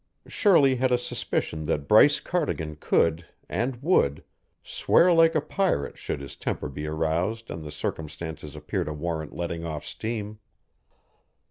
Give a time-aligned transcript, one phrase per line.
[0.25, 4.23] Shirley had a suspicion that Bryce Cardigan could and would
[4.63, 9.35] swear like a pirate should his temper be aroused and the circumstances appear to warrant
[9.35, 10.39] letting off steam.